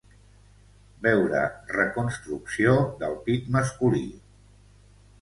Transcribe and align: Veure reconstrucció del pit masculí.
Veure 1.07 1.43
reconstrucció 1.77 2.75
del 3.05 3.17
pit 3.31 3.55
masculí. 3.61 4.07